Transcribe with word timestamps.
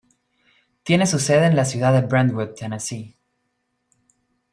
Tiene 0.81 1.05
su 1.05 1.19
sede 1.19 1.45
en 1.45 1.55
la 1.55 1.63
ciudad 1.63 1.93
de 1.93 2.01
Brentwood, 2.07 2.55
Tennessee. 2.55 3.15